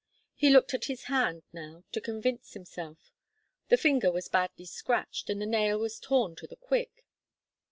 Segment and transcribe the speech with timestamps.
[0.33, 3.11] He looked at his hand now to convince himself.
[3.69, 7.05] The finger was badly scratched, and the nail was torn to the quick.